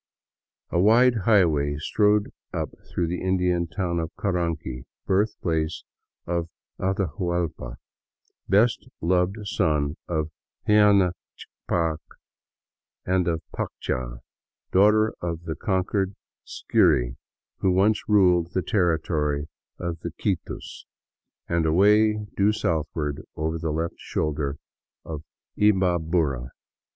A 0.71 0.79
wide 0.79 1.13
highway 1.25 1.75
strode 1.77 2.31
up 2.51 2.71
through 2.89 3.05
the 3.05 3.21
Indian 3.21 3.67
town 3.67 3.99
of 3.99 4.09
Caranqui, 4.15 4.85
birthplace 5.05 5.83
of 6.25 6.49
Atahuallpa, 6.79 7.75
best 8.49 8.87
loved 8.99 9.35
son 9.43 9.97
of 10.07 10.31
Huayna 10.67 11.11
Ccapac 11.37 11.99
and 13.05 13.27
of 13.27 13.43
Paccha, 13.55 14.21
daughter 14.71 15.13
of 15.21 15.43
the 15.43 15.53
conquered 15.53 16.15
Scyri 16.47 17.15
who 17.59 17.69
once 17.69 18.09
ruled 18.09 18.53
the 18.53 18.63
territory 18.63 19.49
of 19.77 19.99
the 19.99 20.09
Quitus, 20.19 20.85
and 21.47 21.67
away 21.67 22.25
due 22.35 22.51
south 22.51 22.87
ward 22.95 23.21
over 23.35 23.59
the 23.59 23.69
left 23.69 23.99
shoulder 23.99 24.57
of 25.05 25.21
Imbabura. 25.59 26.49